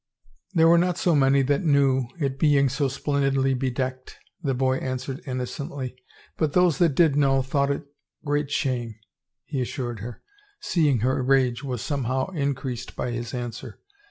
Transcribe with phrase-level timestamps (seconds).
[0.55, 5.21] "There were not so many that knew, it being so splendidly bedecked," the boy answered
[5.27, 5.95] innocently,"
[6.39, 7.85] but those that did know thought it
[8.25, 8.95] great shame,"
[9.45, 10.23] he assured her,
[10.59, 13.79] seeing her rage was somehow increased by his answer.